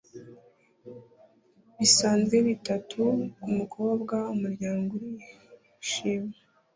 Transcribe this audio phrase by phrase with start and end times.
[1.77, 3.01] bisanzwe bitatu
[3.41, 6.33] kumukobwa, umuryango urishima